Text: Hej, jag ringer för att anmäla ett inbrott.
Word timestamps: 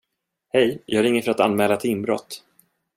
Hej, 0.53 0.83
jag 0.85 1.05
ringer 1.05 1.21
för 1.21 1.31
att 1.31 1.39
anmäla 1.39 1.73
ett 1.73 1.85
inbrott. 1.85 2.43